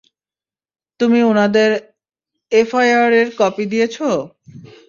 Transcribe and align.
তুমি 0.99 1.19
উনাদের 1.31 1.69
এফআইআর-এর 2.51 3.27
কপি 3.39 3.63
দিয়েছ? 3.71 3.95